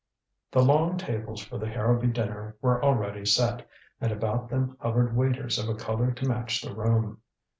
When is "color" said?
5.75-6.11